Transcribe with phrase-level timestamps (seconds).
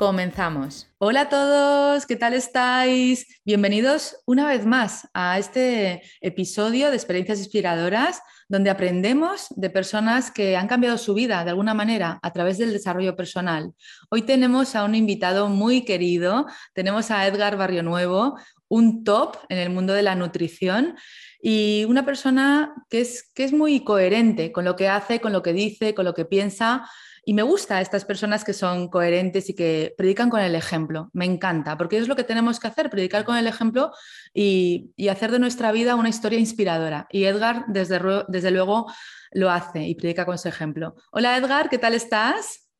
[0.00, 0.88] Comenzamos.
[0.96, 3.26] Hola a todos, ¿qué tal estáis?
[3.44, 10.56] Bienvenidos una vez más a este episodio de Experiencias Inspiradoras, donde aprendemos de personas que
[10.56, 13.74] han cambiado su vida de alguna manera a través del desarrollo personal.
[14.08, 19.58] Hoy tenemos a un invitado muy querido, tenemos a Edgar Barrio Nuevo, un top en
[19.58, 20.96] el mundo de la nutrición
[21.42, 25.42] y una persona que es, que es muy coherente con lo que hace, con lo
[25.42, 26.88] que dice, con lo que piensa.
[27.24, 31.10] Y me gusta estas personas que son coherentes y que predican con el ejemplo.
[31.12, 33.92] Me encanta, porque es lo que tenemos que hacer, predicar con el ejemplo
[34.32, 37.06] y, hacer de nuestra vida una historia inspiradora.
[37.10, 38.86] Y Edgar, desde, desde luego,
[39.32, 40.94] lo hace y predica con ese ejemplo.
[41.10, 42.70] Hola Edgar, ¿qué tal estás?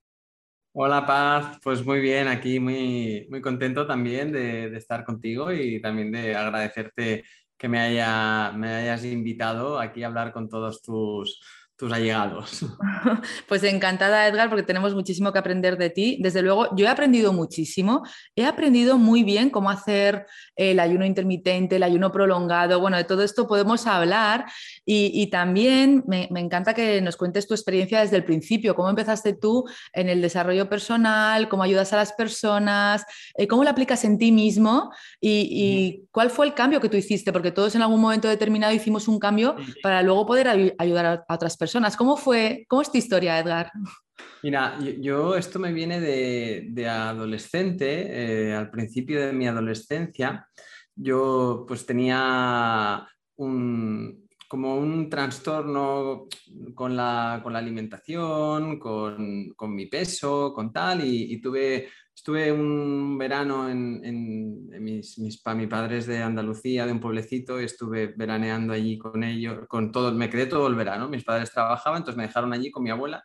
[0.73, 5.81] Hola Paz, pues muy bien, aquí muy, muy contento también de, de estar contigo y
[5.81, 7.25] también de agradecerte
[7.61, 11.43] que me, haya, me hayas invitado aquí a hablar con todos tus,
[11.81, 12.61] tus allegados.
[13.48, 16.19] Pues encantada, Edgar, porque tenemos muchísimo que aprender de ti.
[16.20, 18.03] Desde luego, yo he aprendido muchísimo.
[18.37, 22.81] He aprendido muy bien cómo hacer el ayuno intermitente, el ayuno prolongado.
[22.81, 24.47] Bueno, de todo esto podemos hablar
[24.84, 28.75] y, también me, encanta que nos cuentes tu experiencia desde el principio.
[28.75, 31.49] ¿Cómo empezaste tú en el desarrollo personal?
[31.49, 33.05] ¿Cómo ayudas a las personas?
[33.37, 34.93] Eh, ¿Cómo lo aplicas en ti mismo?
[35.21, 37.32] Y, cuál fue el cambio que tú hiciste?
[37.32, 41.56] Porque todos en algún momento determinado hicimos un cambio para luego poder ayudar a otras
[41.56, 43.70] personas ¿Cómo fue, cómo es tu historia, Edgar?
[44.42, 50.48] Mira, yo, esto me viene de, adolescente, eh, al principio de mi adolescencia,
[50.97, 56.26] yo pues tenía un, como un trastorno
[56.75, 61.88] con la, alimentación, con, mi peso, con tal, y tuve
[62.20, 68.08] Estuve un verano en, mis, mis, mi padres de Andalucía, de un pueblecito, y estuve
[68.14, 71.08] veraneando allí con ellos, con todo, me quedé todo el verano.
[71.08, 73.25] Mis padres trabajaban, entonces me dejaron allí con mi abuela.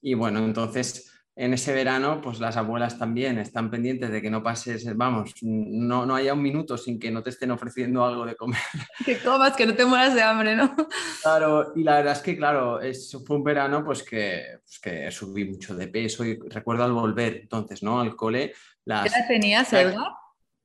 [0.00, 4.42] Y bueno, entonces en ese verano, pues las abuelas también están pendientes de que no
[4.42, 8.36] pases, vamos, no, no haya un minuto sin que no te estén ofreciendo algo de
[8.36, 8.60] comer.
[9.06, 10.76] Que comas, que no te mueras de hambre, ¿no?
[11.22, 15.10] Claro, y la verdad es que, claro, eso fue un verano pues que, pues que
[15.10, 18.02] subí mucho de peso y recuerdo al volver entonces, ¿no?
[18.02, 18.52] Al cole.
[18.84, 19.04] Las...
[19.04, 20.19] ¿Qué edad tenías, Edgar?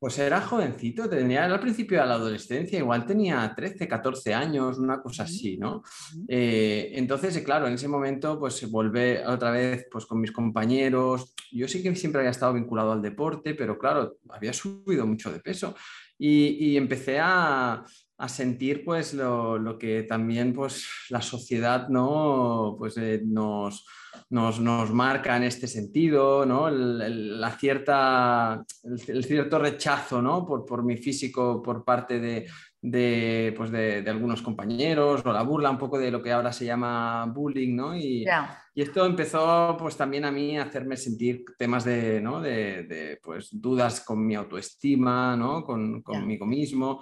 [0.05, 5.01] Pues era jovencito, tenía al principio de la adolescencia, igual tenía 13, 14 años, una
[5.01, 5.81] cosa así, ¿no?
[6.27, 11.33] Eh, entonces, claro, en ese momento, pues volvé otra vez pues, con mis compañeros.
[11.51, 15.39] Yo sí que siempre había estado vinculado al deporte, pero claro, había subido mucho de
[15.39, 15.73] peso
[16.19, 17.83] y, empecé a,
[18.27, 23.85] sentir pues lo, que también pues la sociedad no pues eh, nos
[24.29, 24.59] nos,
[24.91, 26.67] marca en este sentido, ¿no?
[26.67, 30.45] el, la cierta, el, cierto rechazo ¿no?
[30.45, 32.47] por, por mi físico por parte de,
[32.81, 36.65] de, pues de, algunos compañeros o la burla un poco de lo que ahora se
[36.65, 37.95] llama bullying, ¿no?
[37.97, 38.25] Y,
[38.73, 42.41] y esto empezó pues también a mí a hacerme sentir temas de, ¿no?
[42.41, 45.63] de, pues, dudas con mi autoestima, ¿no?
[45.63, 47.01] Con, conmigo mismo.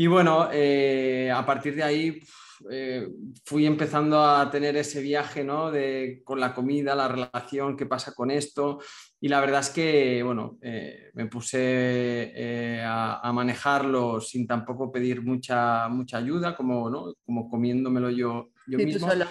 [0.00, 2.22] Y bueno, eh, a partir de ahí
[2.70, 3.08] eh,
[3.44, 5.72] fui empezando a tener ese viaje ¿no?
[5.72, 8.78] de, con la comida, la relación, qué pasa con esto.
[9.20, 15.88] Y la verdad es que, bueno, eh, me puse a, manejarlo sin tampoco pedir mucha,
[15.88, 17.14] mucha ayuda, como, ¿no?
[17.26, 19.08] como comiéndomelo yo, yo mismo.
[19.08, 19.24] Mm.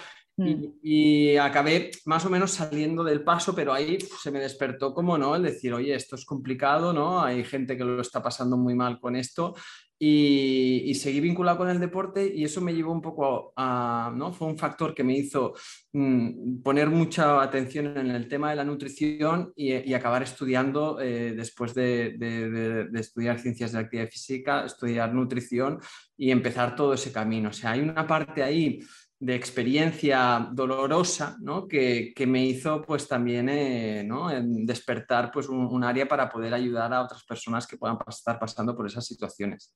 [0.82, 5.34] Y, acabé más o menos saliendo del paso, pero ahí se me despertó como, ¿no?
[5.34, 7.20] El decir, oye, esto es complicado, ¿no?
[7.22, 9.54] Hay gente que lo está pasando muy mal con esto
[10.00, 14.32] y, seguí vinculado con el deporte y eso me llevó un poco a, ¿no?
[14.32, 15.54] Fue un factor que me hizo
[15.92, 21.74] mm, poner mucha atención en el tema de la nutrición y, acabar estudiando eh, después
[21.74, 25.80] de, de, estudiar ciencias de la actividad física, estudiar nutrición
[26.16, 27.48] y empezar todo ese camino.
[27.48, 28.78] O sea, hay una parte ahí
[29.20, 31.66] de experiencia dolorosa ¿no?
[31.66, 34.28] que, me hizo pues también eh, ¿no?
[34.42, 38.86] despertar pues un, área para poder ayudar a otras personas que puedan estar pasando por
[38.86, 39.74] esas situaciones.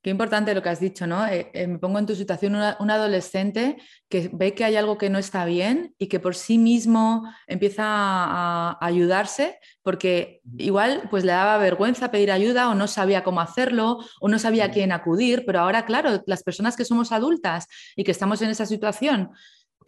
[0.00, 1.26] Qué importante lo que has dicho, ¿no?
[1.26, 3.78] Eh, eh, me pongo en tu situación, un adolescente
[4.08, 7.82] que ve que hay algo que no está bien y que por sí mismo empieza
[7.84, 13.98] a, ayudarse porque igual pues le daba vergüenza pedir ayuda o no sabía cómo hacerlo
[14.20, 17.66] o no sabía a quién acudir, pero ahora, claro, las personas que somos adultas
[17.96, 19.32] y que estamos en esa situación,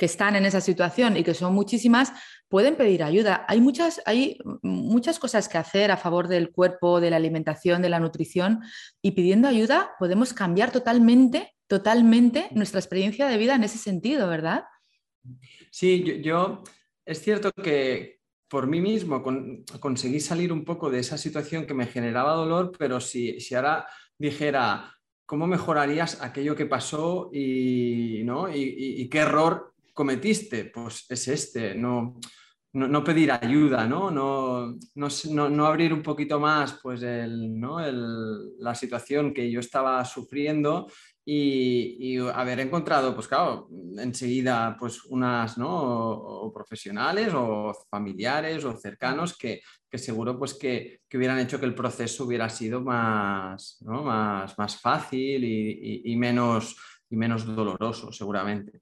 [0.01, 2.11] que están en esa situación y que son muchísimas,
[2.49, 3.45] pueden pedir ayuda.
[3.49, 7.91] Hay muchas, hay muchas cosas que hacer a favor del cuerpo, de la alimentación, de
[7.91, 8.61] la nutrición
[9.03, 14.65] y pidiendo ayuda podemos cambiar totalmente, totalmente nuestra experiencia de vida en ese sentido, ¿verdad?
[15.71, 16.65] Sí, yo,
[17.05, 19.23] es cierto que por mí mismo
[19.81, 23.87] conseguí salir un poco de esa situación que me generaba dolor, pero si, si ahora
[24.17, 24.97] dijera,
[25.27, 28.49] ¿cómo mejorarías aquello que pasó y, ¿no?
[28.51, 29.70] y qué error
[30.01, 32.19] cometiste, pues es este, no,
[32.73, 34.11] no, pedir ayuda, ¿no?
[34.11, 37.61] No, no, abrir un poquito más pues el,
[38.59, 40.87] la situación que yo estaba sufriendo
[41.23, 43.69] y, haber encontrado, pues claro,
[43.99, 46.51] enseguida pues unas, ¿no?
[46.55, 49.61] profesionales o familiares o cercanos que,
[49.93, 56.17] seguro pues que, hubieran hecho que el proceso hubiera sido más, más, más fácil y,
[56.17, 56.75] menos,
[57.11, 58.81] y menos doloroso, seguramente.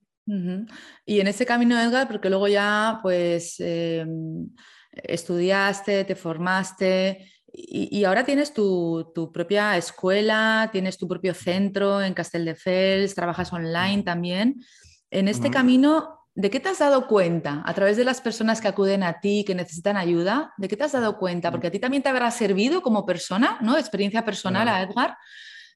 [1.06, 4.48] Y en ese camino, Edgar, porque luego ya pues em,
[4.92, 13.14] estudiaste, te formaste y, ahora tienes tu, propia escuela, tienes tu propio centro en Castelldefels,
[13.14, 14.62] trabajas online también.
[15.10, 18.68] En este camino, ¿de qué te has dado cuenta a través de las personas que
[18.68, 20.52] acuden a ti, que necesitan ayuda?
[20.58, 21.50] ¿De qué te has dado cuenta?
[21.50, 23.78] Porque a ti también te habrá servido como persona, ¿no?
[23.78, 25.16] Experiencia personal a Edgar,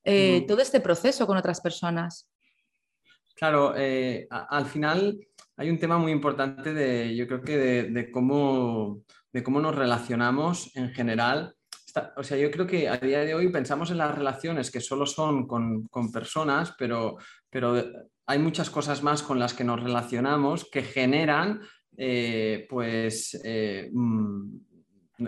[0.04, 2.28] eh, todo este proceso con otras personas.
[3.42, 5.18] Claro, eh, al final
[5.56, 9.02] hay un tema muy importante de, yo creo que de, cómo,
[9.32, 11.52] de cómo nos relacionamos en general.
[12.16, 15.06] o sea, yo creo que a día de hoy pensamos en las relaciones que solo
[15.06, 17.16] son con, personas, pero,
[17.50, 17.84] pero
[18.26, 21.62] hay muchas cosas más con las que nos relacionamos que generan,
[21.96, 24.56] eh, pues, eh, mm,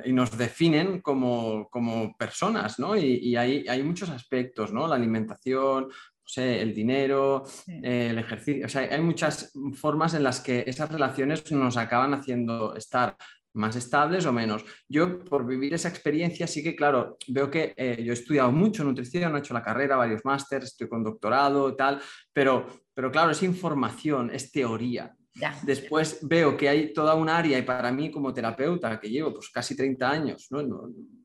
[0.05, 1.69] y nos definen como,
[2.17, 2.97] personas, ¿no?
[2.97, 4.87] Y, y hay, hay, muchos aspectos, ¿no?
[4.87, 5.89] La alimentación,
[6.27, 8.67] sé, el dinero, el ejercicio.
[8.67, 13.17] O sea, hay muchas formas en las que esas relaciones nos acaban haciendo estar
[13.55, 14.65] más estables o menos.
[14.89, 18.85] Yo, por vivir esa experiencia, sí que, claro, veo que eh, yo he estudiado mucho
[18.85, 22.01] nutrición, he hecho la carrera, varios másteres, estoy con doctorado tal,
[22.33, 25.15] pero, pero claro, es información, es teoría.
[25.63, 29.51] Después veo que hay toda un área y para mí como terapeuta, que llevo pues
[29.51, 30.49] casi 30 años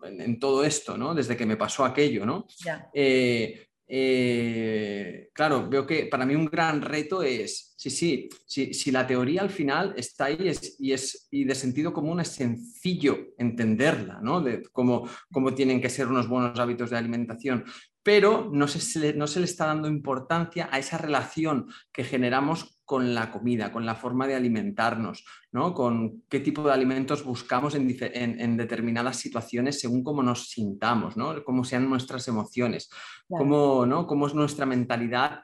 [0.01, 1.13] en, todo esto, ¿no?
[1.13, 2.47] desde que me pasó aquello, ¿no?
[2.91, 9.07] Eh, eh, claro, veo que para mí un gran reto es, sí, sí, si, la
[9.07, 14.41] teoría al final está ahí y, es, y de sentido común es sencillo entenderla, ¿no?
[14.41, 17.65] De cómo, cómo tienen que ser unos buenos hábitos de alimentación,
[18.03, 23.13] pero no se, no se le está dando importancia a esa relación que generamos con
[23.13, 25.75] la comida, con la forma de alimentarnos, ¿no?
[25.75, 31.43] con qué tipo de alimentos buscamos en, determinadas situaciones según cómo nos sintamos, ¿no?
[31.43, 32.89] cómo sean nuestras emociones,
[33.27, 34.07] cómo, ¿no?
[34.07, 35.43] cómo es nuestra mentalidad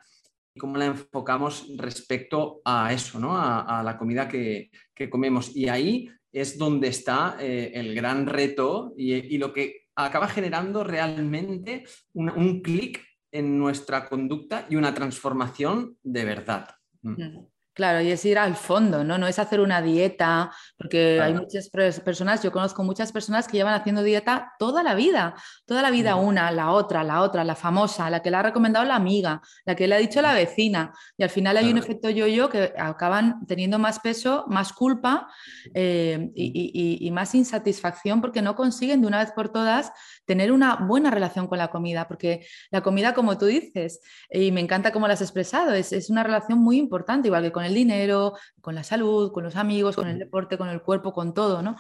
[0.56, 3.38] y cómo la enfocamos respecto a eso, ¿no?
[3.38, 4.72] a, la comida que,
[5.12, 5.56] comemos.
[5.56, 11.84] Y ahí es donde está eh, el gran reto y, lo que acaba generando realmente
[12.16, 16.70] un clic en nuestra conducta y una transformación de verdad.
[17.06, 17.55] Mm.
[17.76, 19.18] Claro, y es ir al fondo, ¿no?
[19.18, 23.74] No es hacer una dieta, porque hay muchas personas, yo conozco muchas personas que llevan
[23.74, 28.10] haciendo dieta toda la vida, toda la vida una, la otra, la otra, la famosa,
[28.10, 31.24] la que le ha recomendado la amiga, la que le ha dicho la vecina, y
[31.24, 35.28] al final hay un efecto yo-yo que acaban teniendo más peso, más culpa
[35.74, 39.92] eh, y, y más insatisfacción porque no consiguen de una vez por todas
[40.26, 44.00] tener una buena relación con la comida, porque la comida, como tú dices,
[44.32, 47.52] y me encanta cómo la has expresado, es, es una relación muy importante, igual que
[47.52, 51.14] con el dinero, con la salud, con los amigos, con el deporte, con el cuerpo,
[51.14, 51.76] con todo, ¿no?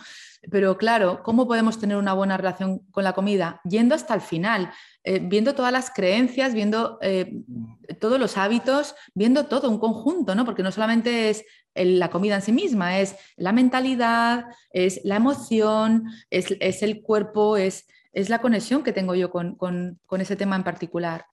[0.51, 3.61] Pero claro, ¿cómo podemos tener una buena relación con la comida?
[3.63, 4.71] Yendo hasta el final,
[5.03, 7.41] eh, viendo todas las creencias, viendo eh,
[7.99, 10.45] todos los hábitos, viendo todo, un conjunto, ¿no?
[10.45, 16.05] Porque no solamente es la comida en sí misma, es la mentalidad, es la emoción,
[16.29, 20.63] es, es el cuerpo, es es la conexión que tengo yo con, ese tema en
[20.63, 21.25] particular.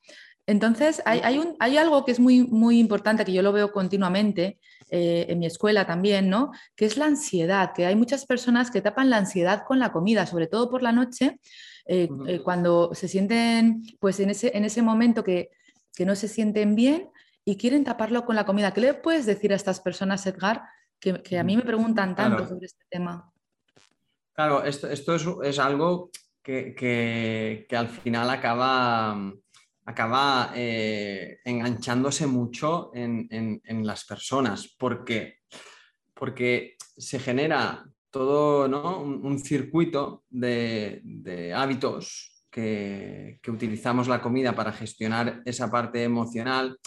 [0.47, 4.59] Entonces, hay, un, hay, algo que es muy, muy importante, que yo lo veo continuamente
[4.91, 6.51] eh, en mi escuela también, ¿no?
[6.75, 10.27] Que es la ansiedad, que hay muchas personas que tapan la ansiedad con la comida,
[10.27, 11.39] sobre todo por la noche,
[11.87, 15.51] eh, eh, cuando se sienten, pues en ese, en ese momento que,
[16.05, 17.11] no se sienten bien
[17.45, 18.75] y quieren taparlo con la comida.
[18.75, 20.63] ¿Qué le puedes decir a estas personas, Edgar,
[20.99, 23.31] que, a mí me preguntan tanto sobre este tema?
[24.33, 26.11] Claro, esto, esto es, es algo
[26.43, 29.33] que, al final acaba,
[29.85, 34.75] acaba eh, enganchándose mucho en, las personas.
[34.79, 35.39] ¿Por qué?
[36.15, 45.43] Porque se genera todo un, circuito de, hábitos que, que, utilizamos la comida para gestionar
[45.45, 46.79] esa parte emocional,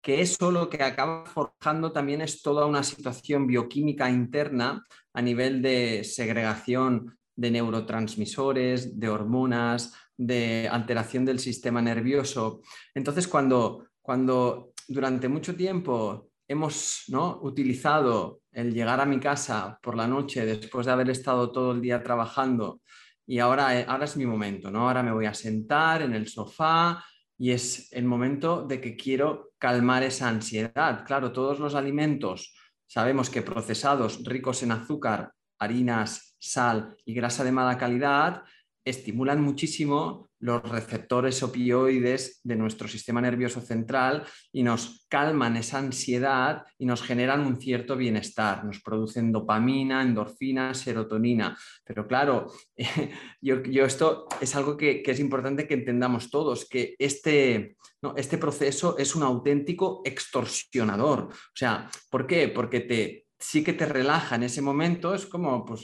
[0.00, 5.62] que eso lo que acaba forjando también es toda una situación bioquímica interna a nivel
[5.62, 12.62] de segregación de neurotransmisores, de hormonas, de alteración del sistema nervioso.
[12.94, 17.40] Entonces, cuando, cuando durante mucho tiempo hemos ¿no?
[17.42, 21.80] utilizado el llegar a mi casa por la noche después de haber estado todo el
[21.80, 22.80] día trabajando
[23.26, 24.88] y ahora, eh, ahora es mi momento, ¿no?
[24.88, 27.02] ahora me voy a sentar en el sofá
[27.38, 31.04] y es el momento de que quiero calmar esa ansiedad.
[31.06, 32.54] Claro, todos los alimentos
[32.86, 38.42] sabemos que procesados ricos en azúcar, harinas, sal y grasa de mala calidad
[38.84, 46.64] estimulan muchísimo los receptores opioides de nuestro sistema nervioso central y nos calman esa ansiedad
[46.78, 51.56] y nos generan un cierto bienestar, nos producen dopamina, endorfina, serotonina.
[51.84, 52.52] Pero claro,
[53.40, 57.76] yo, esto es algo que, es importante que entendamos todos, que este,
[58.16, 61.28] este proceso es un auténtico extorsionador.
[61.28, 62.48] O sea, ¿por qué?
[62.48, 65.82] Porque te, sí que te relaja en ese momento, es como pues,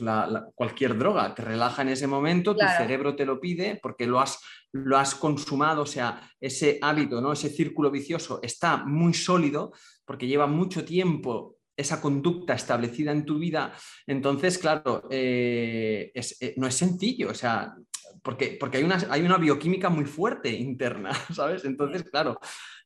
[0.55, 4.41] cualquier droga, te relaja en ese momento, tu cerebro te lo pide porque lo has,
[4.73, 7.33] lo has consumado, o sea, ese hábito, ¿no?
[7.33, 9.73] ese círculo vicioso está muy sólido
[10.05, 13.73] porque lleva mucho tiempo esa conducta establecida en tu vida,
[14.07, 17.75] entonces, claro, eh, eh, no es sencillo, o sea,
[18.23, 21.65] porque, porque hay, una, hay una bioquímica muy fuerte interna, ¿sabes?
[21.65, 22.39] Entonces, claro,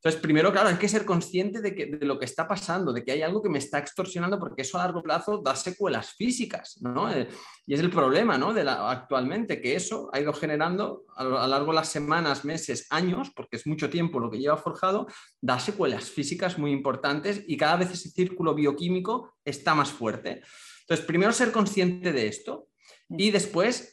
[0.03, 3.05] entonces, primero, claro, hay que ser consciente de, que, de lo que está pasando, de
[3.05, 6.77] que hay algo que me está extorsionando, porque eso a largo plazo da secuelas físicas,
[6.81, 7.09] ¿no?
[7.09, 7.29] Eh,
[7.67, 8.53] y es el problema, ¿no?
[8.53, 12.89] De la, actualmente, que eso ha ido generando a lo largo de las semanas, meses,
[12.91, 15.07] años, porque es mucho tiempo lo que lleva forjado,
[15.41, 20.43] da secuelas físicas muy importantes y cada vez ese círculo bioquímico está más fuerte.
[20.81, 22.67] Entonces, primero ser consciente de esto
[23.09, 23.92] y después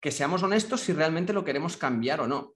[0.00, 2.54] que seamos honestos si realmente lo queremos cambiar o no.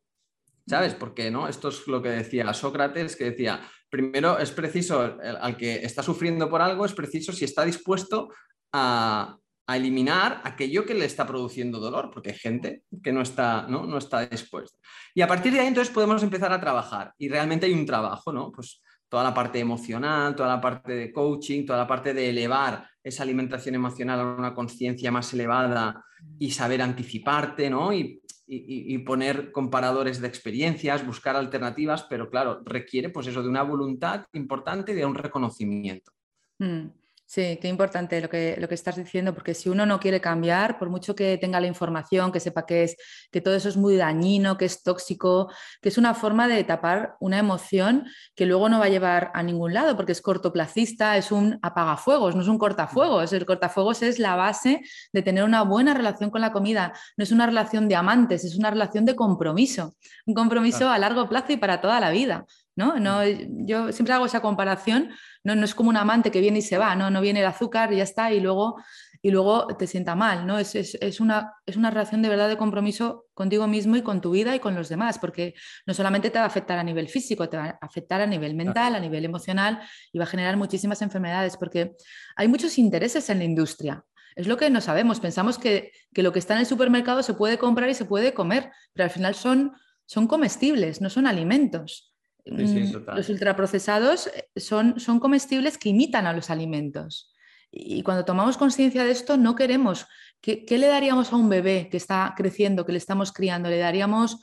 [0.67, 0.95] ¿Sabes?
[0.95, 1.49] Porque ¿no?
[1.49, 6.49] esto es lo que decía Sócrates, que decía, primero es preciso, al que está sufriendo
[6.49, 8.29] por algo, es preciso si está dispuesto
[8.73, 13.87] a, eliminar aquello que le está produciendo dolor, porque hay gente que no está, ¿no?
[13.87, 14.77] no está dispuesta.
[15.15, 18.35] Y a partir de ahí entonces podemos empezar a trabajar y realmente hay un trabajo,
[18.35, 18.53] ¿no?
[18.53, 22.89] Pues toda la parte emocional, toda la parte de coaching, toda la parte de elevar
[23.05, 26.03] esa alimentación emocional a una conciencia más elevada
[26.39, 27.93] y saber anticiparte, ¿no?
[27.93, 28.23] Y
[28.55, 34.27] y, poner comparadores de experiencias, buscar alternativas, pero claro, requiere pues eso de una voluntad
[34.35, 36.13] importante y de un reconocimiento.
[36.59, 36.89] Mm.
[37.35, 40.79] Sí, qué importante lo que, lo que estás diciendo, porque si uno no quiere cambiar,
[40.79, 42.95] por mucho que tenga la información, que sepa que, es,
[43.31, 47.17] que todo eso es muy dañino, que es tóxico, que es una forma de tapar
[47.21, 51.33] una emoción que luego no va a llevar a ningún lado, porque es cortoplacista, es
[51.33, 53.33] un apagafuegos, no es un cortafuegos.
[53.33, 56.93] El cortafuegos es la base de tener una buena relación con la comida.
[57.17, 59.95] No es una relación de amantes, es una relación de compromiso,
[60.27, 62.45] un compromiso a largo plazo y para toda la vida.
[62.77, 62.99] ¿No?
[62.99, 63.23] no
[63.67, 65.11] yo siempre hago esa comparación
[65.45, 67.47] no, no es como un amante que viene y se va, no, no viene el
[67.47, 68.77] azúcar y ya está y luego,
[69.21, 70.59] y luego te sienta mal, ¿no?
[70.59, 74.55] Es, una, es una relación de verdad de compromiso contigo mismo y con tu vida
[74.55, 75.55] y con los demás, porque
[75.87, 78.55] no solamente te va a afectar a nivel físico, te va a afectar a nivel
[78.55, 79.81] mental, a nivel emocional
[80.13, 81.97] y va a generar muchísimas enfermedades, porque
[82.37, 84.05] hay muchos intereses en la industria.
[84.35, 85.21] Es lo que no sabemos.
[85.21, 88.33] Pensamos que, que lo que está en el supermercado se puede comprar y se puede
[88.33, 89.73] comer, pero al final son,
[90.07, 92.12] son comestibles, no son alimentos.
[92.45, 97.33] Mm, los ultraprocesados eh, son, son comestibles que imitan a los alimentos.
[97.71, 100.07] Y cuando tomamos conciencia de esto, no queremos.
[100.41, 103.71] ¿Qué, le daríamos a un bebé que está creciendo, que le estamos criando?
[103.71, 104.41] ¿Le daríamos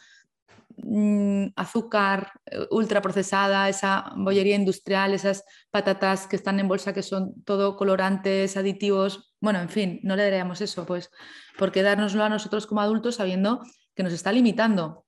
[0.78, 7.44] mm, azúcar eh, ultraprocesada, esa bollería industrial, esas patatas que están en bolsa que son
[7.44, 9.36] todo colorantes, aditivos?
[9.42, 11.12] Bueno, en fin, no le daríamos eso, pues,
[11.58, 13.62] ¿por qué dárnoslo a nosotros como adultos sabiendo
[13.94, 15.06] que nos está limitando?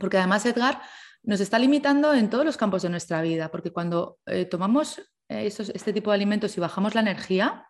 [0.00, 0.80] Porque además, Edgar,
[1.22, 4.98] nos está limitando en todos los campos de nuestra vida, porque cuando eh, tomamos
[5.28, 7.66] eh, este tipo de alimentos y bajamos la energía,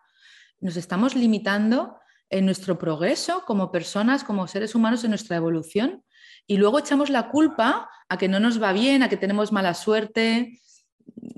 [0.59, 6.03] nos estamos limitando en nuestro progreso como personas, como seres humanos en nuestra evolución,
[6.47, 9.73] y luego echamos la culpa a que no nos va bien, a que tenemos mala
[9.73, 10.59] suerte.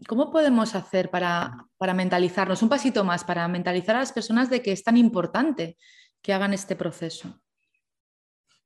[0.08, 4.62] ¿Cómo podemos hacer para, para mentalizarnos un pasito más, para mentalizar a las personas de
[4.62, 5.78] que es tan importante
[6.22, 7.42] que hagan este proceso?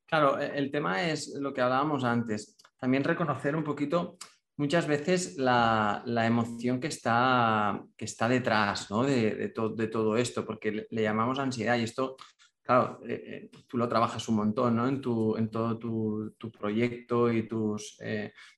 [0.05, 4.17] Claro, e, el tema es lo que hablábamos antes también reconocer un poquito
[4.57, 11.39] muchas veces la, emoción que está, que está detrás de, todo esto, porque le, llamamos
[11.39, 12.17] ansiedad y esto
[12.61, 14.87] claro, eh, tú lo trabajas un montón, ¿no?
[14.87, 17.97] En, todo tu, proyecto y tus,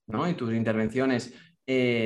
[0.07, 0.29] ¿no?
[0.29, 1.33] y tus intervenciones,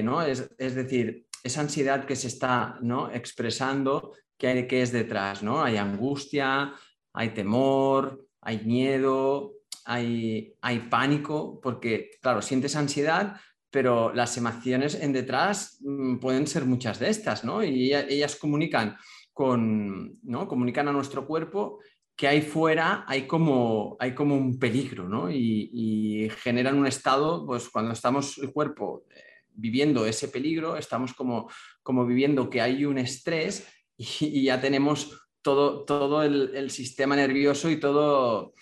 [0.04, 0.22] ¿no?
[0.22, 3.12] Es, es, decir, esa ansiedad que se está ¿no?
[3.12, 5.64] expresando, ¿qué, hay, ¿qué es detrás, ¿no?
[5.64, 6.74] Hay angustia,
[7.14, 9.54] hay temor, hay miedo,
[9.86, 13.40] hay, hay pánico, porque, claro, sientes ansiedad,
[13.70, 17.64] pero las emociones en detrás mm, pueden ser muchas de estas, ¿no?
[17.64, 18.98] Y ellas, comunican
[19.32, 20.48] con, ¿no?
[20.48, 21.80] Comunican a nuestro cuerpo
[22.16, 25.30] que ahí fuera hay como, hay como un peligro, ¿no?
[25.30, 31.50] Y, generan un estado, pues cuando estamos el cuerpo eh, viviendo ese peligro, estamos como,
[31.84, 37.70] como viviendo que hay un estrés y, ya tenemos todo, todo el, el, sistema nervioso
[37.70, 38.54] y todo,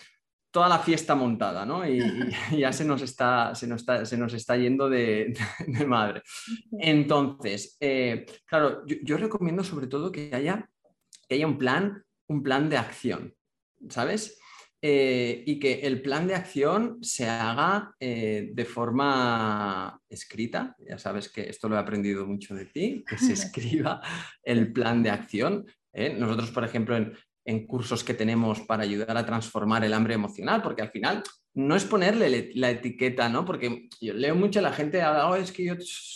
[0.54, 1.84] toda la fiesta montada, ¿no?
[1.86, 2.00] Y,
[2.56, 5.34] ya se nos está, se nos está, se nos está yendo de,
[5.86, 6.22] madre.
[6.78, 10.70] Entonces, eh, claro, yo, recomiendo sobre todo que haya,
[11.28, 13.34] que haya un plan, un plan de acción,
[13.88, 14.38] ¿sabes?
[14.80, 20.76] Eh, y que el plan de acción se haga eh, de forma escrita.
[20.88, 24.00] Ya sabes que esto lo he aprendido mucho de ti, que se escriba
[24.44, 25.66] el plan de acción.
[26.18, 30.62] Nosotros, por ejemplo, en, en cursos que tenemos para ayudar a transformar el hambre emocional,
[30.62, 31.22] porque al final
[31.54, 33.44] no es ponerle la etiqueta, ¿no?
[33.44, 35.74] Porque yo leo mucho a la gente, oh, es que yo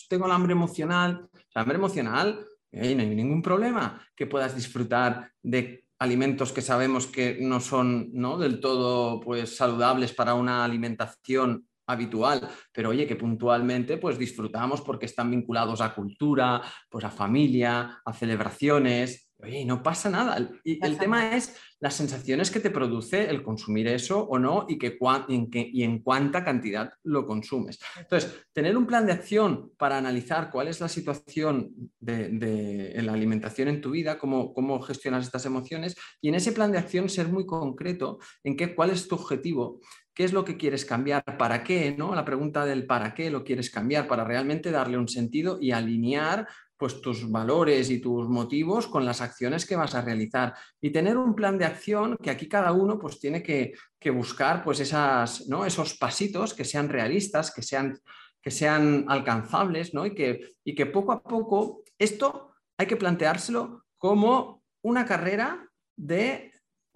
[0.09, 1.29] tengo el hambre emocional.
[1.35, 7.39] El hambre emocional, no hay ningún problema que puedas disfrutar de alimentos que sabemos que
[7.41, 8.39] no son ¿no?
[8.39, 15.07] del todo pues, saludables para una alimentación habitual, pero oye, que puntualmente pues disfrutamos porque
[15.07, 20.51] están vinculados a cultura, pues a familia, a celebraciones, Oye, no pasa nada.
[20.65, 24.79] Y el tema es las sensaciones que te produce el consumir eso o no y,
[24.79, 27.79] que, en y en cuánta cantidad lo consumes.
[27.97, 33.69] Entonces, tener un plan de acción para analizar cuál es la situación de, la alimentación
[33.69, 37.29] en tu vida, cómo, cómo, gestionas estas emociones y en ese plan de acción ser
[37.29, 39.79] muy concreto en qué, cuál es tu objetivo,
[40.15, 42.13] qué es lo que quieres cambiar, para qué, ¿no?
[42.13, 46.49] La pregunta del para qué lo quieres cambiar, para realmente darle un sentido y alinear
[46.79, 51.17] pues tus valores y tus motivos con las acciones que vas a realizar y tener
[51.19, 53.75] un plan de acción que aquí cada uno pues tiene que,
[54.13, 55.67] buscar pues esas, ¿no?
[55.67, 57.99] esos pasitos que sean realistas, que sean,
[58.41, 60.07] que sean alcanzables ¿no?
[60.07, 66.48] y, que, y que poco a poco esto hay que planteárselo como una carrera de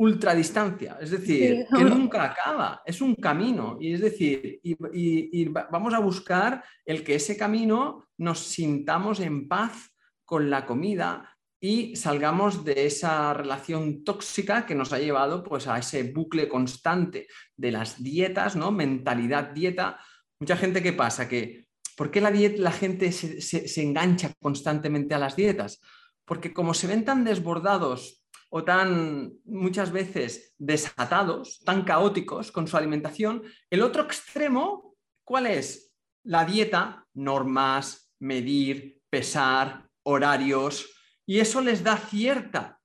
[0.03, 6.01] ultradistancia, es decir, que nunca acaba, es un camino, y es decir, y, vamos a
[6.01, 12.87] buscar el que ese camino nos sintamos en paz con la comida y salgamos de
[12.87, 18.57] esa relación tóxica que nos ha llevado pues, a ese bucle constante de las dietas,
[18.57, 18.73] ¿no?
[18.73, 20.01] Mentalidad dieta.
[20.41, 25.15] Mucha gente que pasa que, ¿por qué la, dieta, la gente se, se engancha constantemente
[25.15, 25.81] a las dietas?
[26.25, 28.22] Porque como se ven tan desbordados
[28.55, 33.43] o tan muchas veces desatados, tan caóticos con su alimentación.
[33.71, 35.95] El otro extremo, ¿cuál es?
[36.23, 40.91] La dieta, normas, medir, pesar, horarios,
[41.25, 42.79] y eso les da cierta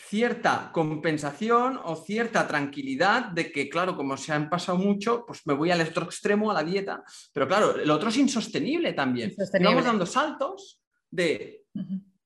[0.00, 5.54] cierta compensación o cierta tranquilidad de que, claro, como se han pasado mucho, pues me
[5.54, 7.02] voy al otro extremo, a la dieta.
[7.32, 9.34] Pero claro, el otro es insostenible también.
[9.36, 11.64] Estamos dando saltos de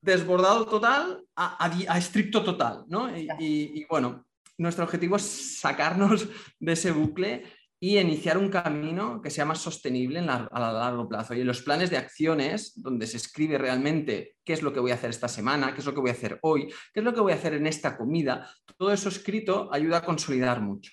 [0.03, 3.09] desbordado total a, estricto total, ¿no?
[3.17, 4.25] Y, bueno,
[4.57, 6.27] nuestro objetivo es sacarnos
[6.59, 7.43] de ese bucle
[7.79, 11.33] y iniciar un camino que sea más sostenible a largo plazo.
[11.33, 14.91] Y en los planes de acciones, donde se escribe realmente qué es lo que voy
[14.91, 17.13] a hacer esta semana, qué es lo que voy a hacer hoy, qué es lo
[17.13, 20.91] que voy a hacer en esta comida, todo eso escrito ayuda a consolidar mucho.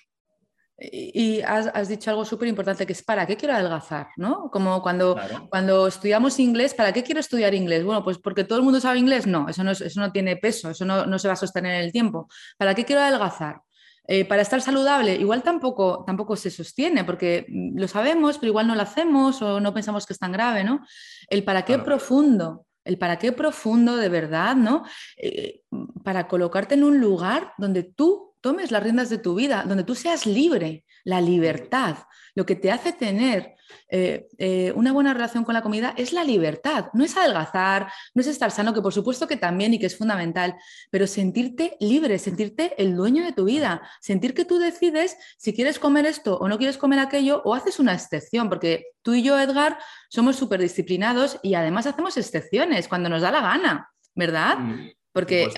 [0.83, 4.07] Y has, dicho algo súper importante que es ¿para qué quiero adelgazar?
[4.17, 4.49] ¿no?
[4.49, 5.15] Como cuando,
[5.49, 7.83] cuando estudiamos inglés, ¿para qué quiero estudiar inglés?
[7.83, 10.71] Bueno, pues porque todo el mundo sabe inglés, no, eso no, eso no tiene peso,
[10.71, 12.27] eso no, se va a sostener en el tiempo.
[12.57, 13.61] ¿Para qué quiero adelgazar?
[14.07, 18.73] Eh, para estar saludable, igual tampoco, tampoco se sostiene, porque lo sabemos, pero igual no
[18.73, 20.83] lo hacemos o no pensamos que es tan grave, ¿no?
[21.29, 24.83] El para qué profundo, el para qué profundo de verdad, ¿no?
[25.17, 25.61] Eh,
[26.03, 29.95] para colocarte en un lugar donde tú tomes las riendas de tu vida, donde tú
[29.95, 31.97] seas libre, la libertad.
[32.35, 33.55] Lo que te hace tener
[33.89, 38.21] eh, eh, una buena relación con la comida es la libertad, no es adelgazar, no
[38.21, 40.55] es estar sano, que por supuesto que también y que es fundamental,
[40.89, 45.79] pero sentirte libre, sentirte el dueño de tu vida, sentir que tú decides si quieres
[45.79, 49.39] comer esto o no quieres comer aquello o haces una excepción, porque tú y yo,
[49.39, 49.77] Edgar,
[50.09, 54.57] somos súper disciplinados y además hacemos excepciones cuando nos da la gana, ¿verdad?
[54.57, 55.49] Mm, porque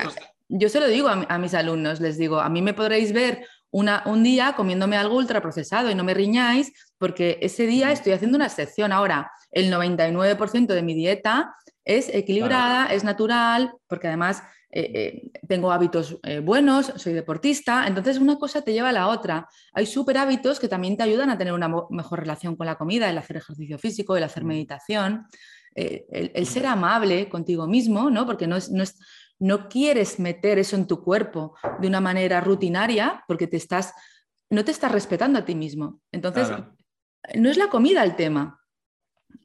[0.50, 4.04] yo se lo digo a, mis alumnos, les digo, a mí me podréis ver una,
[4.06, 8.46] un día comiéndome algo ultraprocesado y no me riñáis porque ese día estoy haciendo una
[8.46, 8.92] excepción.
[8.92, 16.20] Ahora, el 99% de mi dieta es equilibrada, es natural, porque además eh, tengo hábitos
[16.44, 19.50] buenos, soy deportista, entonces una cosa te lleva a la otra.
[19.74, 23.10] Hay súper hábitos que también te ayudan a tener una mejor relación con la comida,
[23.10, 25.26] el hacer ejercicio físico, el hacer meditación,
[25.76, 28.26] el, ser amable contigo mismo, ¿no?
[28.26, 29.00] porque no, es, no, es,
[29.44, 33.94] no quieres meter eso en tu cuerpo de una manera rutinaria porque te estás,
[34.50, 36.00] no te estás respetando a ti mismo.
[36.14, 36.50] Entonces,
[37.36, 38.62] no es la comida el tema,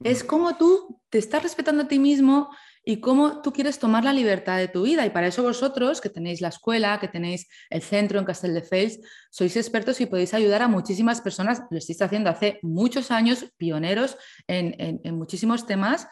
[0.01, 2.49] es cómo tú te estás respetando a ti mismo
[2.85, 5.05] y cómo tú quieres tomar la libertad de tu vida.
[5.05, 9.57] Y para eso vosotros, que tenéis la escuela, que tenéis el centro en Castelldefels, sois
[9.57, 11.63] expertos y podéis ayudar a muchísimas personas.
[11.71, 16.07] Lo estáis haciendo hace muchos años, pioneros en, muchísimos temas.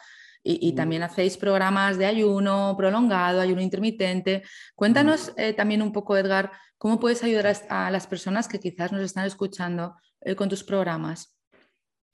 [0.50, 4.42] Y, también hacéis programas de ayuno prolongado, ayuno intermitente.
[4.74, 9.02] Cuéntanos eh, también un poco, Edgar, cómo puedes ayudar a, las personas que quizás nos
[9.02, 11.38] están escuchando eh, con tus programas.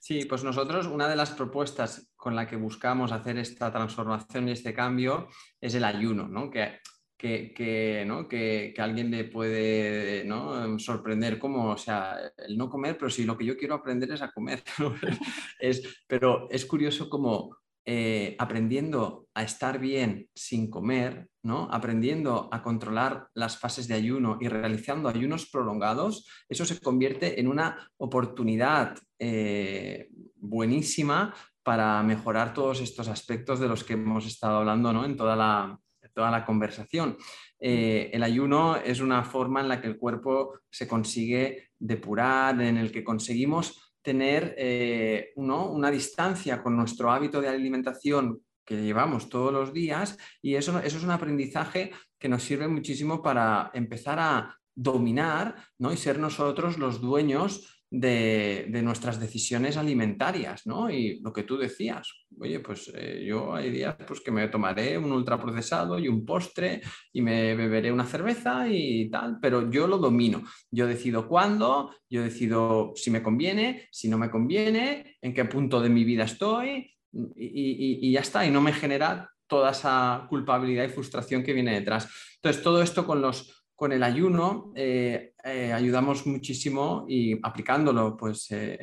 [0.00, 4.52] Sí, pues nosotros una de las propuestas con la que buscamos hacer esta transformación y
[4.52, 5.28] este cambio
[5.60, 6.50] es el ayuno, ¿no?
[6.50, 6.80] Que,
[7.16, 8.28] que, ¿no?
[8.28, 10.76] que, alguien le puede ¿no?
[10.80, 14.22] sorprender como, o sea, el no comer, pero si lo que yo quiero aprender es
[14.22, 14.64] a comer.
[15.60, 21.68] es, pero es curioso como eh, aprendiendo a estar bien sin comer, ¿no?
[21.70, 27.48] aprendiendo a controlar las fases de ayuno y realizando ayunos prolongados, eso se convierte en
[27.48, 34.92] una oportunidad eh, buenísima para mejorar todos estos aspectos de los que hemos estado hablando
[34.92, 35.04] ¿no?
[35.04, 35.78] en toda la,
[36.14, 37.18] toda la conversación.
[37.58, 42.78] Eh, el ayuno es una forma en la que el cuerpo se consigue depurar, en
[42.78, 49.52] el que conseguimos tener eh, una distancia con nuestro hábito de alimentación que llevamos todos
[49.52, 54.58] los días y eso, eso es un aprendizaje que nos sirve muchísimo para empezar a
[54.74, 55.92] dominar ¿no?
[55.92, 60.90] y ser nosotros los dueños de, nuestras decisiones alimentarias, ¿no?
[60.90, 64.98] Y lo que tú decías, oye, pues eh, yo hay días pues, que me tomaré
[64.98, 69.98] un ultraprocesado y un postre y me beberé una cerveza y tal, pero yo lo
[69.98, 70.42] domino.
[70.72, 75.80] Yo decido cuándo, yo decido si me conviene, si no me conviene, en qué punto
[75.80, 80.84] de mi vida estoy y, y ya está, y no me genera toda esa culpabilidad
[80.84, 82.08] y frustración que viene detrás.
[82.36, 88.50] Entonces, todo esto con los con el ayuno eh, eh, ayudamos muchísimo y aplicándolo pues,
[88.50, 88.78] eh,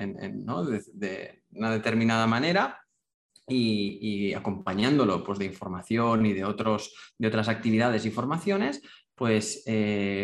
[0.93, 2.77] de, una determinada manera
[3.47, 8.81] y, acompañándolo pues, de información y de, otros, de otras actividades y formaciones,
[9.15, 9.65] pues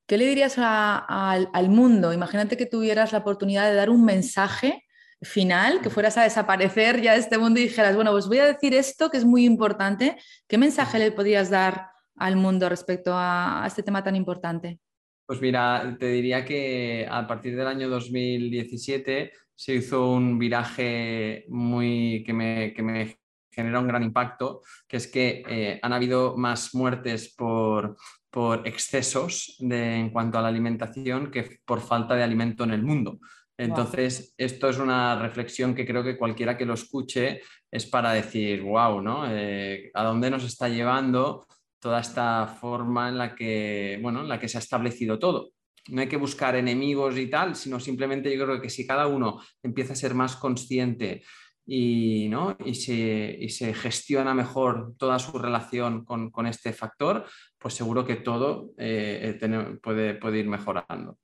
[0.07, 2.14] ¿qué le dirías al mundo?
[2.14, 4.87] Imagínate que tuvieras la oportunidad de dar un mensaje
[5.20, 8.46] final, que fueras a desaparecer ya de este mundo y dijeras, bueno, pues voy a
[8.46, 10.16] decir esto que es muy importante.
[10.48, 14.79] ¿Qué mensaje le podrías dar al mundo respecto a, este tema tan importante?
[15.26, 22.24] Pues mira, te diría que a partir del año 2017 se hizo un viraje muy
[22.24, 23.18] que me, que me
[23.56, 27.96] genera un gran impacto, que es que eh, han habido más muertes por,
[28.30, 32.82] por excesos de, en cuanto a la alimentación que por falta de alimento en el
[32.82, 33.18] mundo.
[33.58, 37.40] Entonces, esto es una reflexión que creo que cualquiera que lo escuche
[37.70, 39.24] es para decir, wow, ¿no?
[39.30, 41.46] Eh, ¿A dónde nos está llevando
[41.80, 45.52] toda esta forma en la que, bueno, en la que se ha establecido todo?
[45.88, 49.40] No hay que buscar enemigos y tal, sino simplemente yo creo que si cada uno
[49.62, 51.22] empieza a ser más consciente
[51.66, 52.57] y, ¿no?
[52.64, 57.26] y, se, gestiona mejor toda su relación con, este factor,
[57.59, 61.18] pues seguro que todo eh, eh, puede, puede ir mejorando.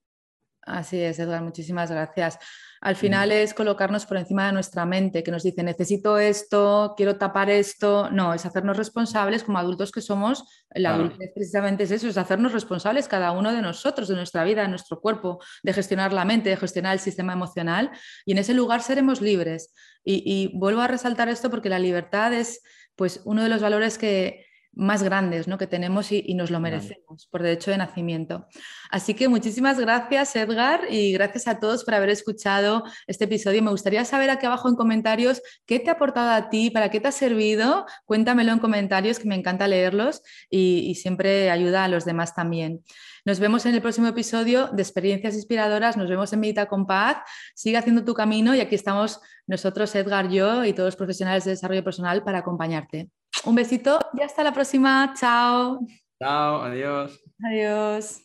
[0.62, 2.38] Así es, Edgar, muchísimas gracias.
[2.81, 7.16] Al final es colocarnos por encima de nuestra mente, que nos dice, necesito esto, quiero
[7.16, 8.11] tapar esto.
[8.11, 10.44] No, es hacernos responsables como adultos que somos.
[10.70, 14.62] La adultez precisamente es eso, es hacernos responsables cada uno de nosotros, de nuestra vida,
[14.62, 17.92] de nuestro cuerpo, de gestionar la mente, de gestionar el sistema emocional.
[18.25, 19.72] Y en ese lugar seremos libres.
[20.05, 22.62] Y, y vuelvo a resaltar esto porque la libertad es
[22.96, 25.58] pues, uno de los valores que, más grandes ¿no?
[25.58, 28.46] que tenemos y, nos lo merecemos por derecho de nacimiento.
[28.90, 33.62] Así que muchísimas gracias Edgar y gracias a todos por haber escuchado este episodio.
[33.62, 37.00] Me gustaría saber aquí abajo en comentarios qué te ha aportado a ti, para qué
[37.00, 37.85] te ha servido.
[38.06, 42.82] Cuéntamelo en comentarios que me encanta leerlos y, siempre ayuda a los demás también.
[43.24, 45.96] Nos vemos en el próximo episodio de Experiencias Inspiradoras.
[45.96, 47.18] Nos vemos en Medita con Paz.
[47.54, 51.52] Sigue haciendo tu camino y aquí estamos nosotros, Edgar, yo y todos los profesionales de
[51.52, 53.11] desarrollo personal para acompañarte.
[53.44, 55.14] Un besito y hasta la próxima.
[55.18, 55.80] Chao.
[56.20, 57.20] Chao, adiós.
[57.44, 58.22] Adiós.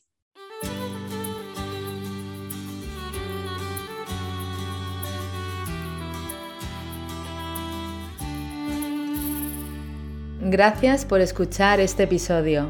[10.49, 12.69] Gracias por escuchar este episodio.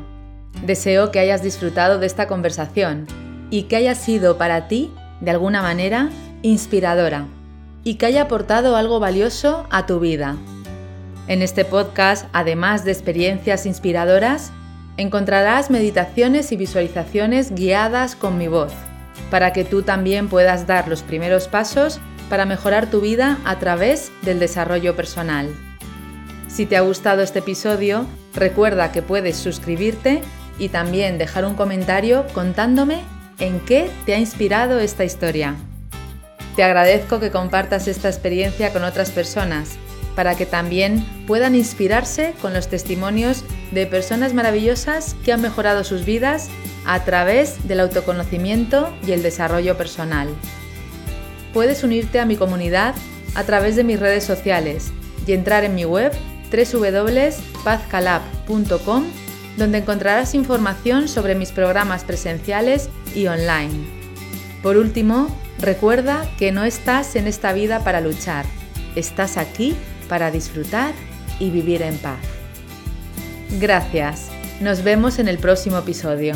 [0.66, 3.06] Deseo que hayas disfrutado de esta conversación
[3.52, 6.10] y que haya sido para ti, de alguna manera,
[6.42, 7.28] inspiradora
[7.84, 10.38] y que haya aportado algo valioso a tu vida.
[11.28, 14.52] En este podcast, además de experiencias inspiradoras,
[14.96, 18.72] encontrarás meditaciones y visualizaciones guiadas con mi voz,
[19.30, 24.10] para que tú también puedas dar los primeros pasos para mejorar tu vida a través
[24.22, 25.54] del desarrollo personal.
[26.48, 30.22] Si te ha gustado este episodio, recuerda que puedes suscribirte
[30.58, 33.02] y también dejar un comentario contándome
[33.40, 35.56] en qué te ha inspirado esta historia.
[36.56, 39.78] Te agradezco que compartas esta experiencia con otras personas
[40.18, 46.06] para que también puedan inspirarse con los testimonios de personas maravillosas que han mejorado sus
[46.06, 46.50] vidas
[46.88, 50.30] a través del autoconocimiento y el desarrollo personal.
[51.54, 52.96] Puedes unirte a mi comunidad
[53.36, 54.92] a través de mis redes sociales
[55.28, 56.12] y entrar en mi web
[56.52, 59.06] www.pazcalab.com
[59.56, 63.86] donde encontrarás información sobre mis programas presenciales y online.
[64.64, 65.28] Por último,
[65.60, 68.48] recuerda que no estás en esta vida para luchar,
[68.96, 69.76] estás aquí
[70.08, 70.94] para disfrutar
[71.40, 72.20] y vivir en paz.
[73.60, 74.30] Gracias.
[74.62, 76.34] Nos vemos en el próximo episodio.